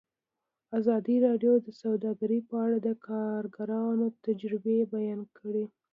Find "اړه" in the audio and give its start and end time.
2.65-2.77